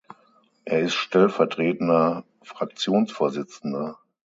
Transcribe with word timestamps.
Er 0.65 0.79
ist 0.79 0.95
stellvertretender 0.95 2.23
Fraktionsvorsitzender. 2.41 3.99